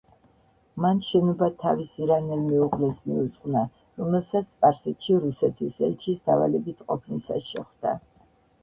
მან 0.85 1.01
შენობა 1.07 1.49
თავის 1.63 1.91
ირანელ 2.05 2.41
მეუღლეს 2.47 3.03
მიუძღვნა, 3.11 3.63
რომელსაც 4.03 4.49
სპარსეთში 4.57 5.21
რუსეთის 5.29 5.79
ელჩის 5.91 6.27
დავალებით 6.33 6.85
ყოფნისას 6.91 7.49
შეხვდა. 7.55 7.97